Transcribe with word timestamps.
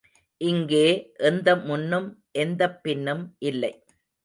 இங்கே 0.41 0.85
எந்த 1.21 1.55
முன்னும் 1.55 2.07
எந்தப் 2.31 2.83
பின்னும் 2.83 3.35
இல்லை. 3.39 3.73